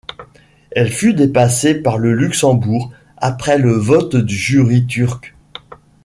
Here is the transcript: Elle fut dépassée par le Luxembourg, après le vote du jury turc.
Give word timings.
Elle 0.71 0.89
fut 0.91 1.13
dépassée 1.13 1.75
par 1.75 1.99
le 1.99 2.13
Luxembourg, 2.15 2.91
après 3.17 3.59
le 3.59 3.73
vote 3.73 4.15
du 4.15 4.33
jury 4.35 4.87
turc. 4.87 5.35